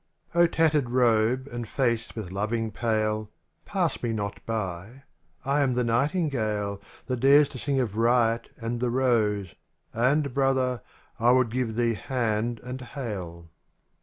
TATTERED 0.33 0.89
robe, 0.89 1.47
and 1.51 1.69
face 1.69 2.15
with 2.15 2.31
loving 2.31 2.71
pale. 2.71 3.29
Pass 3.65 4.01
me 4.01 4.11
not 4.13 4.43
by: 4.47 5.03
I 5.45 5.61
am 5.61 5.75
the 5.75 5.83
Nightingale 5.83 6.81
That 7.05 7.19
dares 7.19 7.47
to 7.49 7.59
sing 7.59 7.79
of 7.79 7.95
Riot 7.95 8.49
and 8.57 8.79
the 8.79 8.89
Rose; 8.89 9.53
And, 9.93 10.33
Brother, 10.33 10.81
I 11.19 11.29
would 11.29 11.51
give 11.51 11.75
thee 11.75 11.93
hand 11.93 12.59
and 12.63 12.81
hail. 12.81 13.51